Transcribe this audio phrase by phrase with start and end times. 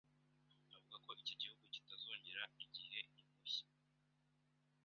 [0.75, 3.63] avuga ko iki gihugu kitazongerera igihe impushya